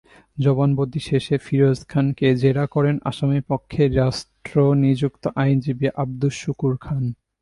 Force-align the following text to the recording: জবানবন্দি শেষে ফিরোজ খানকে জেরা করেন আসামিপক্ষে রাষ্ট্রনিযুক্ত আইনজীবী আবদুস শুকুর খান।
জবানবন্দি 0.37 0.99
শেষে 0.99 1.35
ফিরোজ 1.45 1.79
খানকে 1.87 2.27
জেরা 2.41 2.65
করেন 2.65 2.95
আসামিপক্ষে 3.03 3.83
রাষ্ট্রনিযুক্ত 3.99 5.23
আইনজীবী 5.35 5.87
আবদুস 5.95 6.33
শুকুর 6.41 6.73
খান। 6.77 7.03